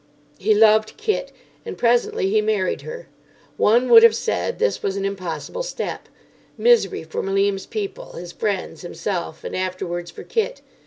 [0.39, 1.31] He loved Kit,
[1.63, 3.07] and presently he married her.
[3.55, 6.09] One would have said this was an impossible step.
[6.57, 10.61] Misery for Malim's people, his friends, himself, and afterwards for Kit.